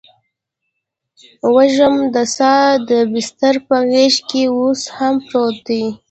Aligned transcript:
وږم 1.53 1.95
د 2.13 2.15
ساه 2.35 2.65
دی 2.87 2.99
دبسترپه 3.07 3.77
غیږکې 3.89 4.43
اوس 4.55 4.81
هم 4.95 5.15
پروت 5.27 5.57
دي 5.67 5.83